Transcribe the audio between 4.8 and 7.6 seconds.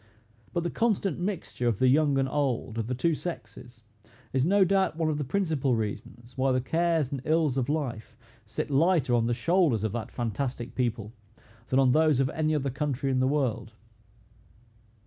one of the principal reasons why the cares and ills